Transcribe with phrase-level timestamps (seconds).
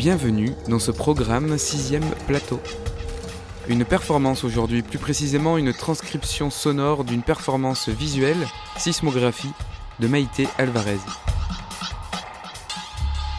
[0.00, 2.58] Bienvenue dans ce programme sixième plateau.
[3.68, 9.52] Une performance aujourd'hui, plus précisément une transcription sonore d'une performance visuelle, sismographie,
[9.98, 10.96] de Maïté Alvarez.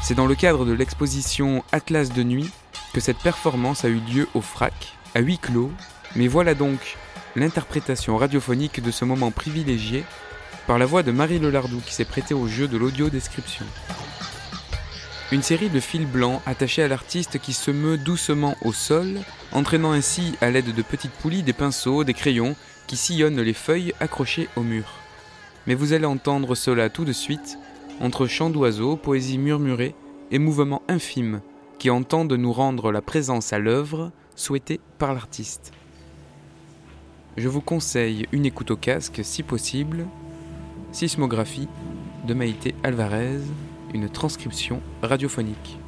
[0.03, 2.51] C'est dans le cadre de l'exposition Atlas de nuit
[2.93, 5.71] que cette performance a eu lieu au FRAC, à huis clos,
[6.15, 6.99] mais voilà donc
[7.35, 10.03] l'interprétation radiophonique de ce moment privilégié
[10.67, 13.65] par la voix de Marie Lelardou qui s'est prêtée au jeu de l'audio-description.
[15.31, 19.21] Une série de fils blancs attachés à l'artiste qui se meut doucement au sol,
[19.53, 22.53] entraînant ainsi à l'aide de petites poulies des pinceaux, des crayons
[22.85, 24.83] qui sillonnent les feuilles accrochées au mur.
[25.67, 27.57] Mais vous allez entendre cela tout de suite,
[28.01, 29.95] entre chants d'oiseaux, poésie murmurée
[30.31, 31.39] et mouvements infimes
[31.79, 35.71] qui entendent nous rendre la présence à l'œuvre souhaitée par l'artiste.
[37.37, 40.07] Je vous conseille une écoute au casque si possible,
[40.91, 41.69] Sismographie
[42.27, 43.39] de Maïté Alvarez,
[43.93, 45.80] une transcription radiophonique.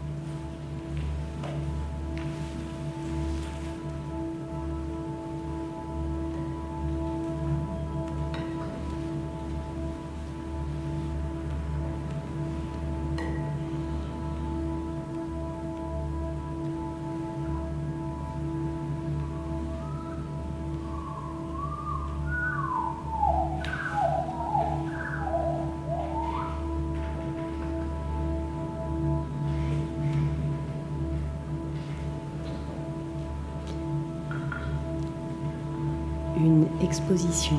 [36.94, 37.58] Une exposition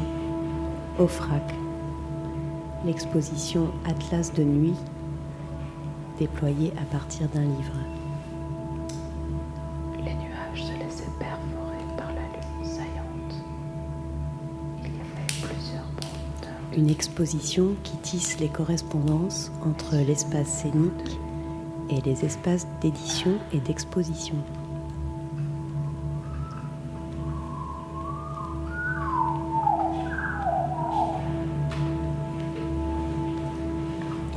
[0.96, 1.42] au FRAC.
[2.84, 4.76] L'exposition Atlas de nuit,
[6.20, 7.74] déployée à partir d'un livre.
[9.98, 13.34] Les nuages se laissaient perforer par la lune saillante.
[14.84, 16.76] Il y avait plusieurs bronteurs.
[16.76, 21.18] Une exposition qui tisse les correspondances entre l'espace scénique
[21.90, 24.36] et les espaces d'édition et d'exposition.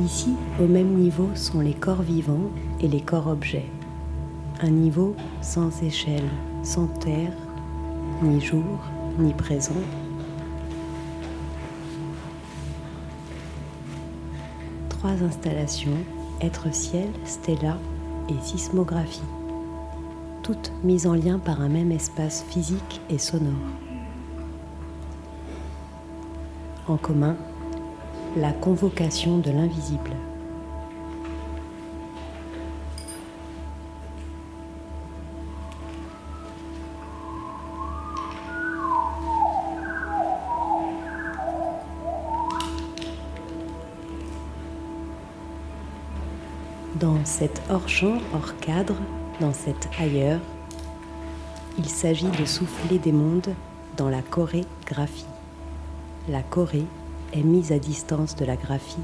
[0.08, 3.66] Ici, au même niveau, sont les corps vivants et les corps objets.
[4.62, 6.30] Un niveau sans échelle,
[6.64, 7.34] sans terre,
[8.22, 8.80] ni jour,
[9.20, 9.74] ni présent,
[14.88, 15.98] trois installations,
[16.40, 17.78] être-ciel, stella
[18.30, 19.20] et sismographie,
[20.42, 23.52] toutes mises en lien par un même espace physique et sonore.
[26.88, 27.36] En commun,
[28.40, 30.12] la convocation de l'invisible.
[47.00, 48.96] Dans cet hors-champ, hors cadre,
[49.40, 50.40] dans cet ailleurs,
[51.78, 53.54] il s'agit de souffler des mondes
[53.98, 55.26] dans la chorégraphie.
[56.28, 56.84] La choré
[57.34, 58.98] est mise à distance de la graphie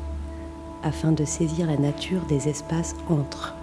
[0.84, 3.56] afin de saisir la nature des espaces entre.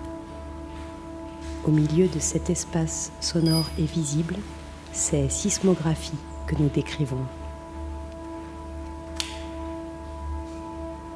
[1.67, 4.37] Au milieu de cet espace sonore et visible,
[4.93, 7.25] c'est sismographie que nous décrivons.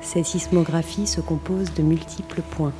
[0.03, 2.75] Ces sismographies se composent de multiples points.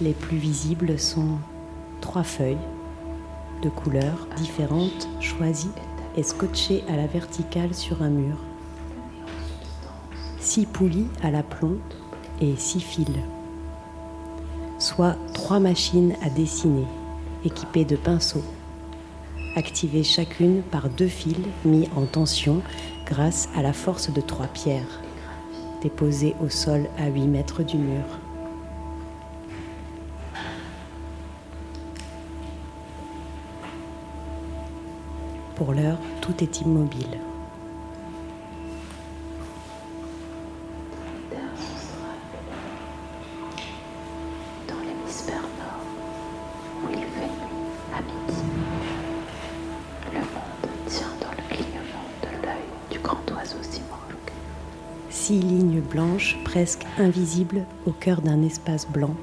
[0.00, 1.38] Les plus visibles sont
[2.00, 2.56] trois feuilles
[3.62, 5.72] de couleurs différentes choisies
[6.16, 8.36] et scotchées à la verticale sur un mur.
[10.52, 11.78] Six poulies à l'aplomb
[12.40, 13.06] et six fils.
[14.80, 16.86] Soit trois machines à dessiner,
[17.44, 18.42] équipées de pinceaux,
[19.54, 22.62] activées chacune par deux fils mis en tension
[23.06, 25.00] grâce à la force de trois pierres,
[25.82, 28.02] déposées au sol à 8 mètres du mur.
[35.54, 37.20] Pour l'heure, tout est immobile.
[56.50, 59.14] Presque invisibles au cœur d'un espace blanc.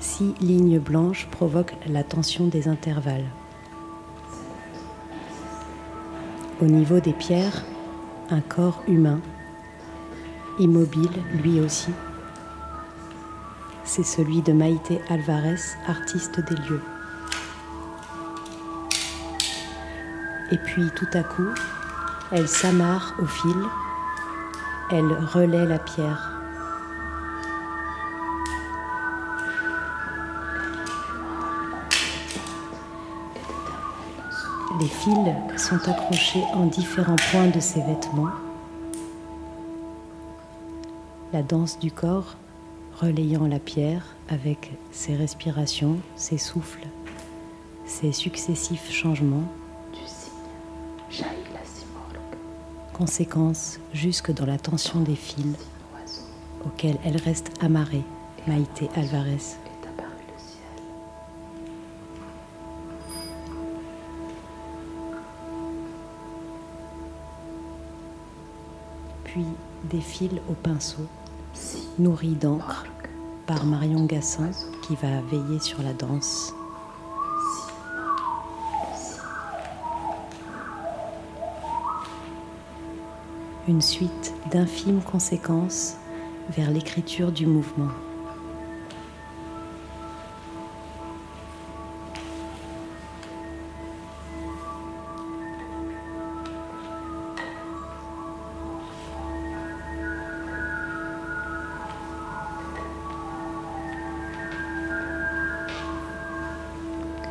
[0.00, 3.28] Six lignes blanches provoquent la tension des intervalles.
[6.60, 7.64] Au niveau des pierres,
[8.28, 9.20] un corps humain,
[10.58, 11.92] immobile lui aussi.
[13.84, 16.82] C'est celui de Maïté Alvarez, artiste des lieux.
[20.50, 21.54] Et puis tout à coup,
[22.32, 23.56] elle s'amarre au fil,
[24.90, 26.32] elle relaie la pierre.
[34.80, 35.16] Les fils
[35.56, 38.30] sont accrochés en différents points de ses vêtements.
[41.32, 42.36] La danse du corps
[43.00, 46.86] relayant la pierre avec ses respirations, ses souffles,
[47.84, 49.48] ses successifs changements.
[52.92, 55.56] Conséquence jusque dans la tension des fils
[56.64, 58.04] auxquels elle reste amarrée,
[58.46, 59.38] Maïté Alvarez.
[69.24, 69.46] Puis
[69.84, 71.06] des fils au pinceau,
[71.98, 72.84] nourris d'encre
[73.46, 74.50] par Marion Gassin
[74.86, 76.54] qui va veiller sur la danse.
[83.68, 85.96] Une suite d'infimes conséquences
[86.50, 87.90] vers l'écriture du mouvement.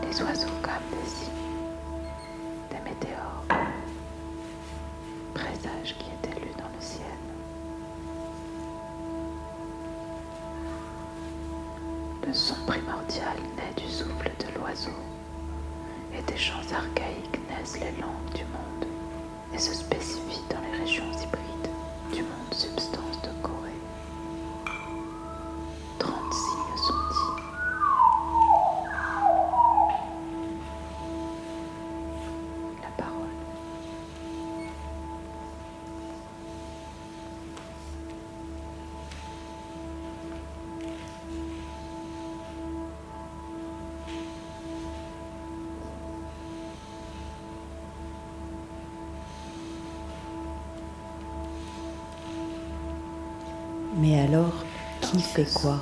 [0.02, 1.32] Les oiseaux comme des signes,
[2.70, 3.44] des météores,
[5.34, 5.71] présages
[16.22, 18.86] et des chants archaïques naissent les langues du monde
[19.54, 21.41] et se spécifient dans les régions hybrides
[55.46, 55.78] quoi.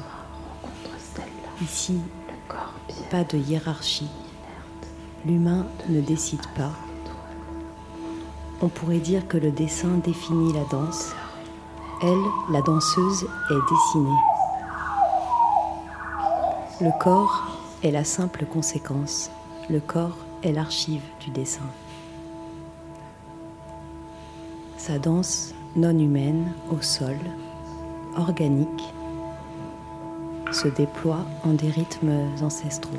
[1.62, 2.00] Ici,
[3.10, 4.10] pas de hiérarchie.
[5.26, 6.72] L'humain ne décide pas.
[8.62, 11.12] On pourrait dire que le dessin définit la danse.
[12.02, 14.20] Elle, la danseuse, est dessinée.
[16.82, 17.48] Le corps
[17.84, 19.32] est la simple conséquence.
[19.70, 21.68] Le corps est l'archive du dessin.
[24.78, 27.18] Sa danse non humaine au sol,
[28.18, 28.94] organique,
[30.60, 32.12] se déploie en des rythmes
[32.42, 32.92] ancestraux.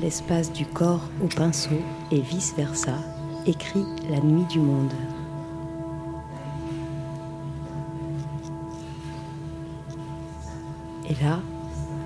[0.00, 1.76] L'espace du corps au pinceau
[2.10, 2.94] et vice-versa
[3.44, 4.94] écrit la nuit du monde.
[11.10, 11.40] Et là,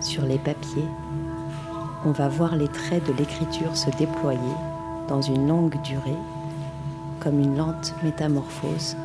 [0.01, 0.89] sur les papiers,
[2.05, 4.57] on va voir les traits de l'écriture se déployer
[5.07, 6.19] dans une longue durée,
[7.21, 8.97] comme une lente métamorphose,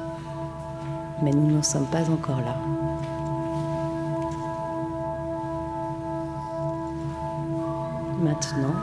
[1.21, 2.72] mais nous n'en sommes pas encore là.
[8.23, 8.73] Maintenant,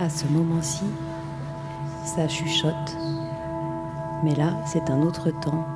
[0.00, 0.86] à ce moment-ci,
[2.06, 2.72] ça chuchote.
[4.24, 5.66] Mais là, c'est un autre temps,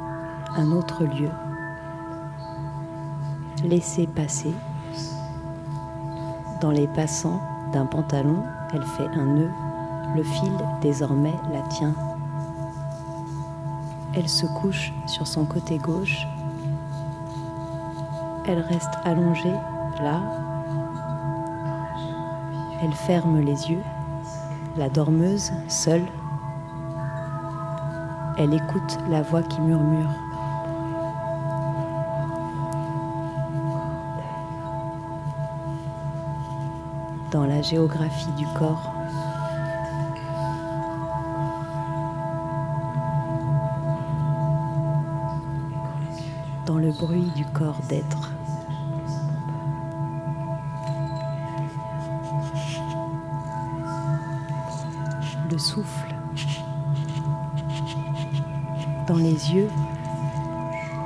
[0.56, 1.28] un autre lieu.
[3.62, 4.54] Laissez passer.
[6.62, 7.42] Dans les passants
[7.74, 8.42] d'un pantalon,
[8.72, 9.50] elle fait un nœud.
[10.14, 11.94] Le fil désormais la tient.
[14.14, 16.26] Elle se couche sur son côté gauche.
[18.46, 19.54] Elle reste allongée
[20.02, 20.20] là.
[22.82, 23.82] Elle ferme les yeux.
[24.76, 26.06] La dormeuse, seule,
[28.38, 30.08] elle écoute la voix qui murmure.
[37.30, 38.91] Dans la géographie du corps,
[47.02, 48.30] bruit du corps d'être.
[55.50, 56.14] Le souffle.
[59.08, 59.68] Dans les yeux,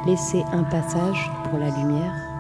[0.04, 2.36] laisser un passage pour la lumière.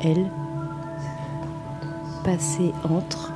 [0.00, 0.30] Elle,
[2.24, 3.32] passer entre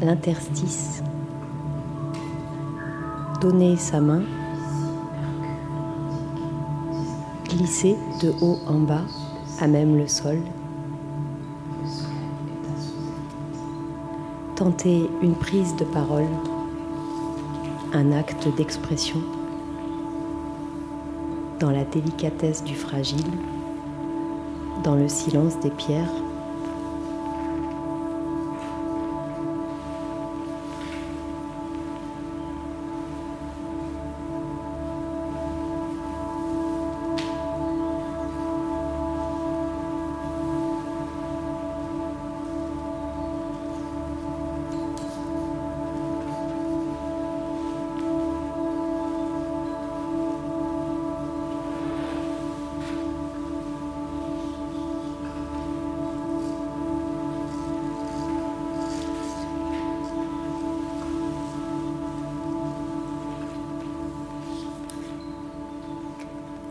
[0.00, 1.02] l'interstice,
[3.40, 4.22] donner sa main,
[7.48, 9.04] glisser de haut en bas,
[9.60, 10.38] à même le sol,
[14.56, 16.26] tenter une prise de parole,
[17.92, 19.20] un acte d'expression,
[21.60, 23.26] dans la délicatesse du fragile,
[24.82, 26.10] dans le silence des pierres.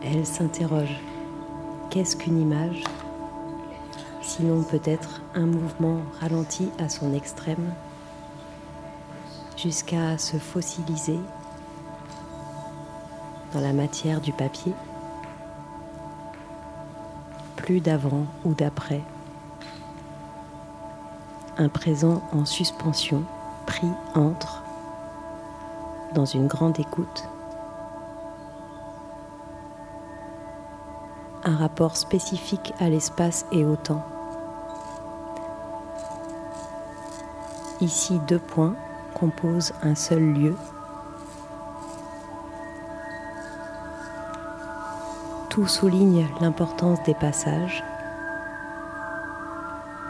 [0.08, 1.00] Elle s'interroge.
[1.90, 2.84] Qu'est-ce qu'une image?
[4.22, 7.72] Sinon peut-être un mouvement ralenti à son extrême
[9.56, 11.18] jusqu'à se fossiliser
[13.52, 14.72] dans la matière du papier.
[17.56, 19.02] Plus d'avant ou d'après.
[21.58, 23.24] Un présent en suspension,
[23.66, 24.62] pris entre,
[26.14, 27.28] dans une grande écoute.
[31.46, 34.04] Un rapport spécifique à l'espace et au temps.
[37.80, 38.74] Ici, deux points
[39.14, 40.56] composent un seul lieu.
[45.48, 47.84] Tout souligne l'importance des passages,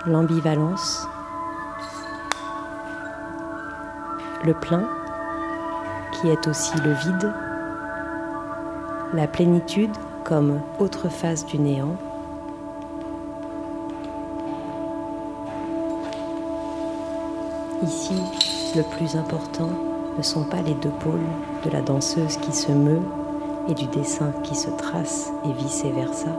[0.06, 1.06] l'ambivalence,
[4.44, 4.88] le plein,
[6.12, 7.32] qui est aussi le vide,
[9.12, 9.94] la plénitude
[10.26, 11.96] comme autre face du néant.
[17.82, 18.14] Ici,
[18.74, 19.70] le plus important
[20.18, 21.20] ne sont pas les deux pôles
[21.64, 23.02] de la danseuse qui se meut
[23.68, 26.30] et du dessin qui se trace et vice-versa,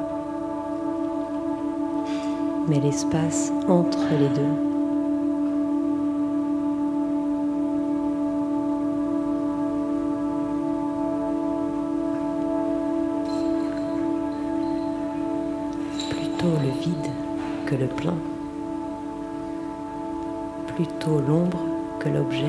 [2.68, 4.77] mais l'espace entre les deux.
[17.68, 18.16] Que le plein,
[20.74, 21.60] plutôt l'ombre
[22.00, 22.46] que l'objet.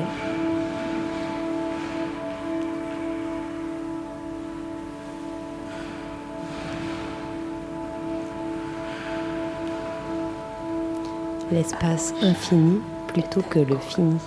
[11.51, 14.17] L'espace infini plutôt que le fini.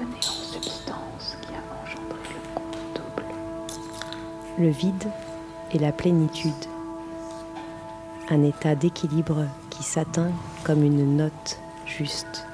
[0.00, 3.28] Le néant substance qui a engendré le double.
[4.58, 5.08] Le vide
[5.70, 6.71] et la plénitude.
[8.32, 10.32] Un état d'équilibre qui s'atteint
[10.64, 12.46] comme une note juste.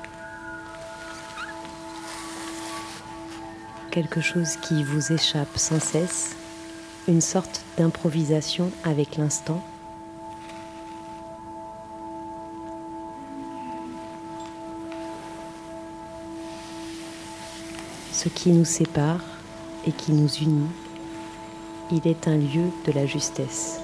[3.93, 6.35] Quelque chose qui vous échappe sans cesse,
[7.07, 9.63] une sorte d'improvisation avec l'instant.
[18.13, 19.23] Ce qui nous sépare
[19.87, 20.71] et qui nous unit,
[21.93, 23.79] il est un lieu de la justesse.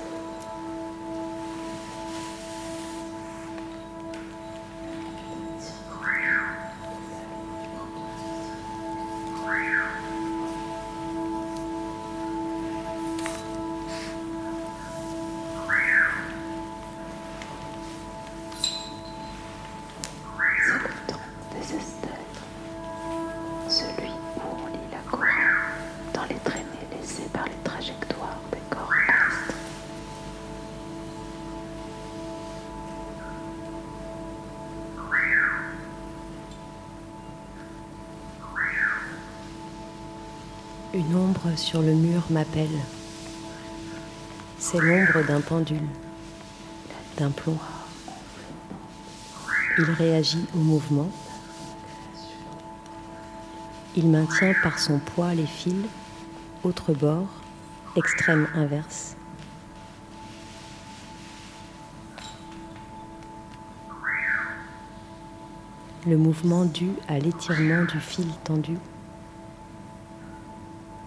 [41.56, 42.68] Sur le mur m'appelle.
[44.58, 45.88] C'est l'ombre d'un pendule,
[47.18, 47.58] d'un plomb.
[49.78, 51.11] Il réagit au mouvement.
[53.96, 55.87] Il maintient par son poids les fils,
[56.62, 57.28] autre bord,
[57.96, 59.16] extrême inverse.
[66.06, 68.76] Le mouvement dû à l'étirement du fil tendu.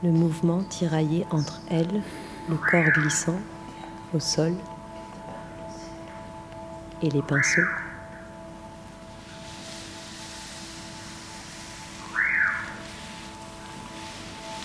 [0.03, 2.03] Le mouvement tiraillé entre elles,
[2.47, 3.39] le corps glissant
[4.13, 4.53] au sol
[7.01, 7.61] et les pinceaux.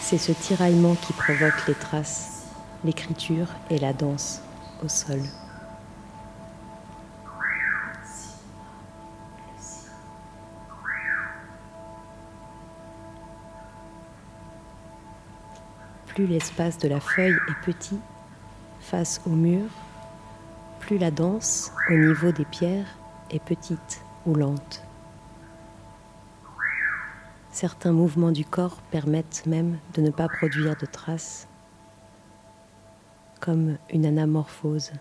[0.01, 2.49] C'est ce tiraillement qui provoque les traces,
[2.85, 4.43] l'écriture et la danse
[4.85, 5.23] au sol.
[16.23, 17.99] Plus l'espace de la feuille est petit
[18.79, 19.65] face au mur,
[20.79, 22.87] plus la danse au niveau des pierres
[23.33, 24.85] est petite ou lente.
[27.51, 31.49] Certains mouvements du corps permettent même de ne pas produire de traces,
[33.41, 34.93] comme une anamorphose.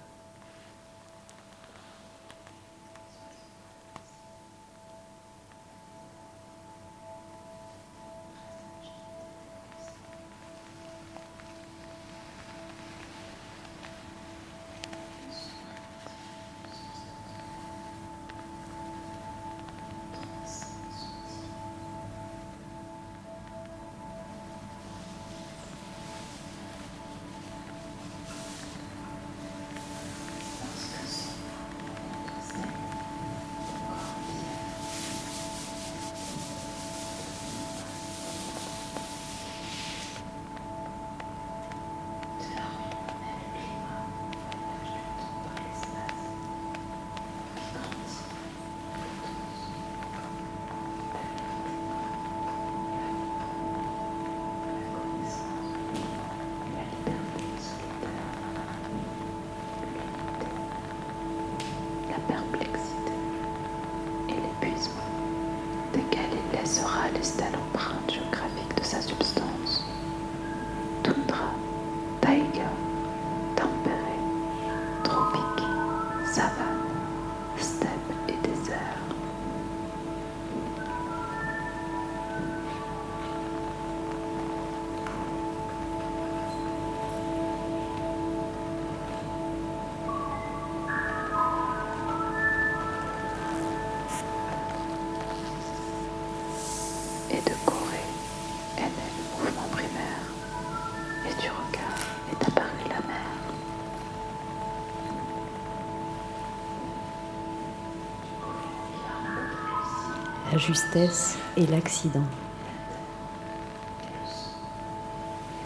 [110.62, 112.26] Justesse et l'accident.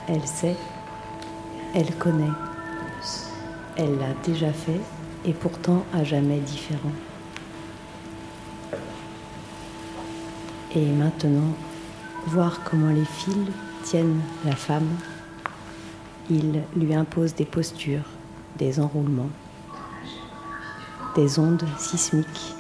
[0.08, 0.56] Elle sait,
[1.74, 2.32] elle connaît,
[3.76, 4.80] elle l'a déjà fait
[5.26, 6.92] et pourtant à jamais différent.
[10.74, 11.54] Et maintenant,
[12.28, 13.52] voir comment les fils
[13.84, 14.90] tiennent la femme,
[16.30, 18.06] il lui impose des postures,
[18.58, 19.30] des enroulements,
[21.16, 22.56] des ondes sismiques,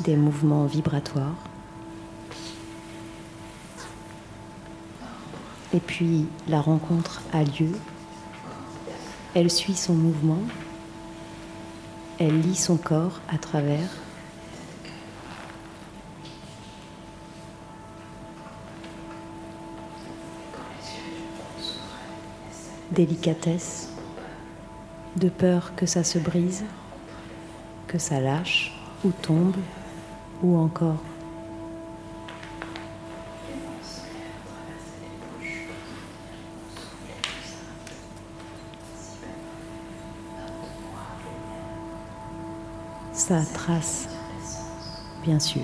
[0.00, 1.34] des mouvements vibratoires.
[5.72, 7.72] Et puis la rencontre a lieu,
[9.34, 10.42] elle suit son mouvement,
[12.18, 13.90] elle lit son corps à travers.
[22.90, 23.90] Délicatesse,
[25.16, 26.64] de peur que ça se brise,
[27.88, 28.72] que ça lâche
[29.04, 29.56] ou tombe,
[30.42, 30.96] ou encore?
[43.12, 44.08] Ça trace,
[45.24, 45.62] bien sûr.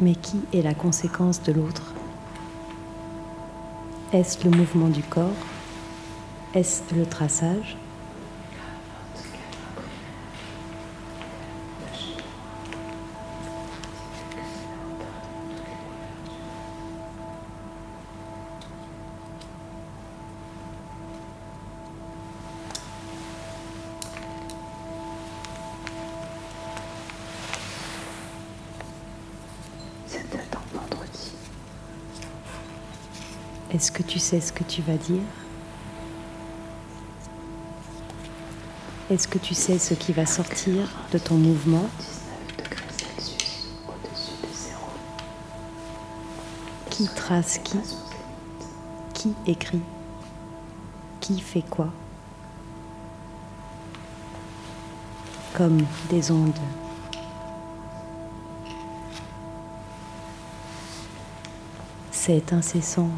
[0.00, 1.92] Mais qui est la conséquence de l'autre?
[4.12, 5.30] Est-ce le mouvement du corps?
[6.54, 7.76] Est-ce le traçage?
[33.78, 35.22] Est-ce que tu sais ce que tu vas dire?
[39.08, 41.88] Est-ce que tu sais ce qui va sortir de ton mouvement?
[42.00, 44.90] 19 degrés Celsius au-dessus de zéro.
[46.90, 47.78] Qui trace qui?
[49.14, 49.82] Qui écrit?
[51.20, 51.92] Qui fait quoi?
[55.56, 56.58] Comme des ondes.
[62.10, 63.10] Cet incessant,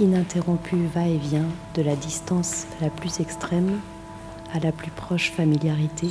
[0.00, 3.80] ininterrompu va-et-vient de la distance la plus extrême
[4.52, 6.08] à la plus proche familiarité.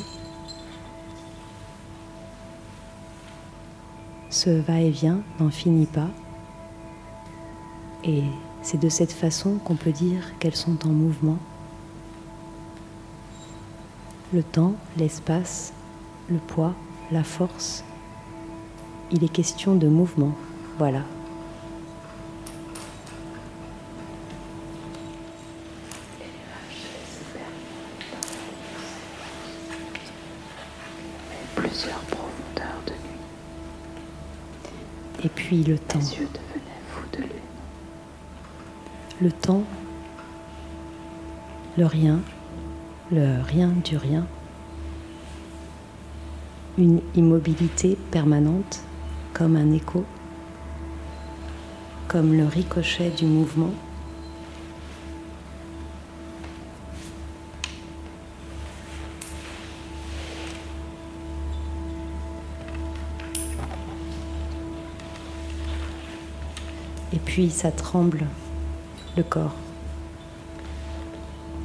[4.30, 6.10] Ce va-et-vient n'en finit pas
[8.04, 8.23] et
[8.62, 11.38] c'est de cette façon qu'on peut dire qu'elles sont en mouvement.
[14.32, 15.73] Le temps, l'espace,
[16.30, 16.75] le poids,
[17.12, 17.84] la force.
[19.12, 20.36] Il est question de mouvement,
[20.78, 21.02] voilà.
[35.23, 35.99] Et puis le temps.
[35.99, 37.29] Les yeux devenaient fous de lune.
[39.21, 39.63] Le temps,
[41.77, 42.21] le rien,
[43.12, 44.25] le rien du rien.
[46.77, 48.82] Une immobilité permanente
[49.34, 50.05] comme un écho,
[52.08, 53.73] comme le ricochet du mouvement.
[67.39, 68.25] Puis ça tremble,
[69.15, 69.56] le corps,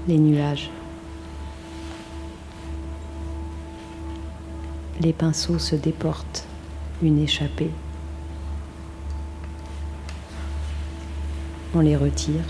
[0.06, 0.70] les nuages.
[5.00, 6.46] Les pinceaux se déportent,
[7.02, 7.72] une échappée.
[11.74, 12.44] On les retire,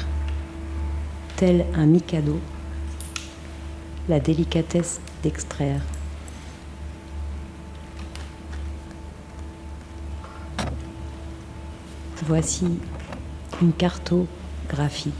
[1.36, 2.38] tel un mikado,
[4.06, 5.80] la délicatesse d'extraire.
[12.26, 12.66] Voici
[13.60, 15.12] une cartographie,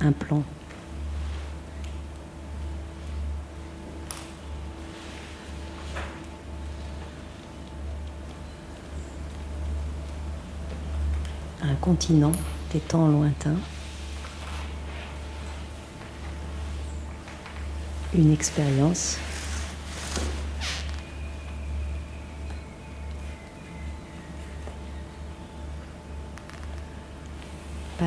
[0.00, 0.42] un plan.
[11.62, 12.32] Un continent
[12.72, 13.56] des temps lointains.
[18.12, 19.18] Une expérience.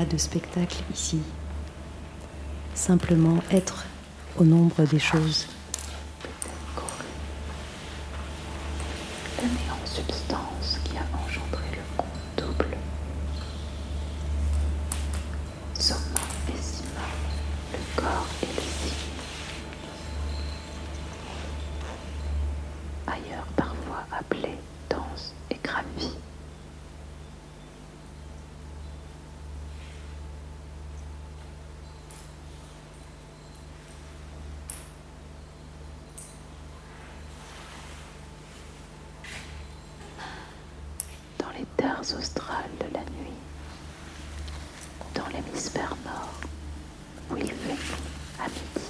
[0.06, 1.20] De spectacle ici.
[2.76, 3.84] Simplement être
[4.38, 5.48] au nombre des choses.
[9.42, 12.08] Le néant substance qui a engendré le monde
[12.38, 12.78] double.
[15.74, 16.00] Soma
[16.48, 17.08] et Sima,
[17.74, 18.94] le corps et le signe.
[23.08, 24.58] Ailleurs parfois appelé
[24.90, 26.14] danse et graphie.
[41.40, 43.38] dans les terres australes de la nuit,
[45.16, 46.34] dans l'hémisphère nord,
[47.32, 48.88] où il fait nuit à midi.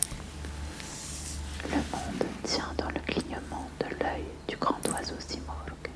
[1.69, 5.89] Le monde tient dans le clignement de l'œil du grand oiseau Simorgue.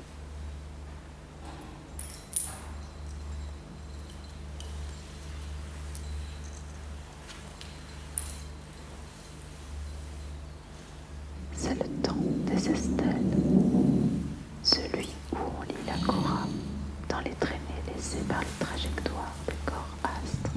[11.56, 13.22] C'est le temps des estelles,
[14.62, 16.46] celui où on lit la Cora
[17.08, 17.58] dans les traînées
[17.94, 20.50] laissées par les trajectoires des corps astres.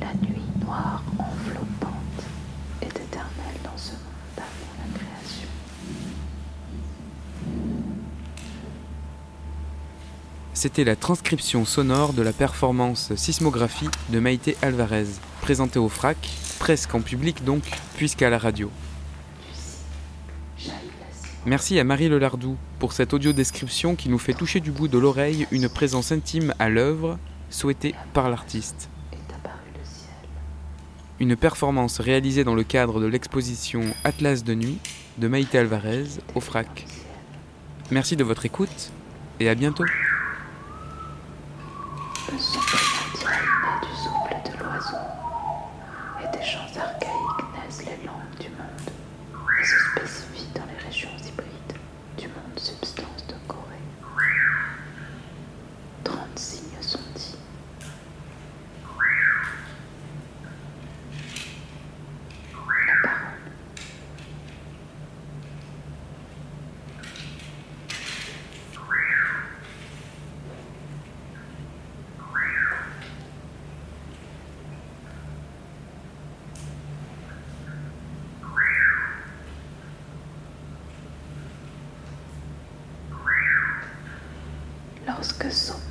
[0.00, 2.24] La nuit noire enveloppante
[2.82, 5.48] est éternelle dans ce monde avant la création.
[10.58, 15.06] C'était la transcription sonore de la performance Sismographie de Maïté Alvarez,
[15.40, 16.16] présentée au FRAC,
[16.58, 17.62] presque en public donc,
[17.94, 18.68] puisqu'à la radio.
[21.46, 25.46] Merci à Marie Lelardou pour cette audio-description qui nous fait toucher du bout de l'oreille
[25.52, 28.90] une présence intime à l'œuvre souhaitée par l'artiste.
[31.20, 34.78] Une performance réalisée dans le cadre de l'exposition Atlas de nuit
[35.18, 36.84] de Maïté Alvarez au FRAC.
[37.92, 38.90] Merci de votre écoute
[39.38, 39.84] et à bientôt.
[85.38, 85.87] que so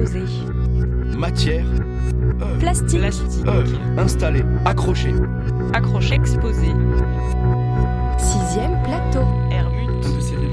[0.00, 0.20] Exposé.
[1.16, 1.64] Matière.
[2.40, 3.00] œuvre, Plastique.
[3.00, 3.46] Plastique.
[3.46, 5.12] œuvre, installé, accroché.
[5.74, 6.68] Accroche exposé.
[8.18, 9.26] Sixième plateau.
[9.50, 10.06] Hermut.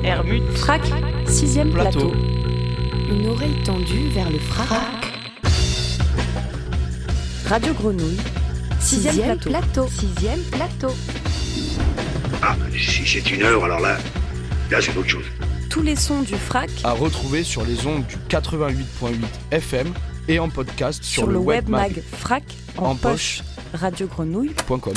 [0.04, 0.44] Hermut.
[0.56, 0.82] Frac.
[1.28, 2.10] Sixième Plateau.
[2.10, 2.14] plateau.
[3.12, 4.68] Une oreille tendue vers le frac.
[7.48, 8.18] Radio Grenouille.
[8.80, 9.88] Sixième, plateau.
[9.88, 10.94] Sixième plateau.
[12.42, 13.98] Ah, si c'est une heure, alors là,
[14.72, 15.26] là c'est autre chose.
[15.76, 19.12] Tous les sons du frac À retrouver sur les ondes du 88.8
[19.52, 19.94] FM
[20.30, 21.96] et en podcast sur, sur, le web webmag.com.
[21.96, 22.44] mag frac
[22.78, 23.44] en, En poche.
[24.66, 24.94] Poche.